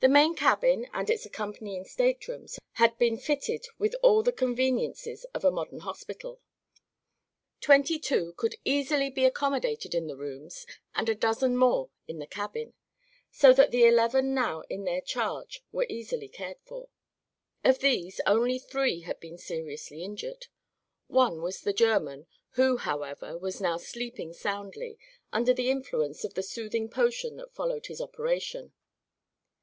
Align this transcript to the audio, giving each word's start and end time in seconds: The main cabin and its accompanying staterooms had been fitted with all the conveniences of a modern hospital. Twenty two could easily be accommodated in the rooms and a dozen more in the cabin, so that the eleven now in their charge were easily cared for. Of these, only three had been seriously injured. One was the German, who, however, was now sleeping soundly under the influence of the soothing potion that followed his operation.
The 0.00 0.12
main 0.12 0.36
cabin 0.36 0.86
and 0.92 1.10
its 1.10 1.26
accompanying 1.26 1.84
staterooms 1.84 2.60
had 2.74 2.96
been 2.96 3.18
fitted 3.18 3.66
with 3.76 3.92
all 4.04 4.22
the 4.22 4.30
conveniences 4.30 5.24
of 5.34 5.44
a 5.44 5.50
modern 5.50 5.80
hospital. 5.80 6.40
Twenty 7.60 7.98
two 7.98 8.32
could 8.34 8.54
easily 8.64 9.10
be 9.10 9.24
accommodated 9.24 9.96
in 9.96 10.06
the 10.06 10.14
rooms 10.16 10.64
and 10.94 11.08
a 11.08 11.14
dozen 11.16 11.56
more 11.56 11.90
in 12.06 12.20
the 12.20 12.26
cabin, 12.28 12.72
so 13.32 13.52
that 13.54 13.72
the 13.72 13.84
eleven 13.84 14.32
now 14.32 14.62
in 14.70 14.84
their 14.84 15.00
charge 15.00 15.64
were 15.72 15.86
easily 15.88 16.28
cared 16.28 16.60
for. 16.64 16.88
Of 17.64 17.80
these, 17.80 18.20
only 18.28 18.60
three 18.60 19.00
had 19.00 19.18
been 19.18 19.38
seriously 19.38 20.04
injured. 20.04 20.46
One 21.08 21.42
was 21.42 21.62
the 21.62 21.72
German, 21.72 22.28
who, 22.50 22.76
however, 22.76 23.36
was 23.36 23.60
now 23.60 23.76
sleeping 23.76 24.32
soundly 24.34 25.00
under 25.32 25.52
the 25.52 25.68
influence 25.68 26.22
of 26.22 26.34
the 26.34 26.44
soothing 26.44 26.88
potion 26.88 27.38
that 27.38 27.52
followed 27.54 27.86
his 27.86 28.00
operation. 28.00 28.72